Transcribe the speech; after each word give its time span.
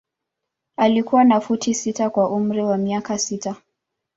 Alikuwa 0.77 1.23
na 1.23 1.39
futi 1.41 1.73
sita 1.73 2.09
kwa 2.09 2.29
umri 2.29 2.61
wa 2.61 2.77
miaka 2.77 3.17
sita. 3.17 3.55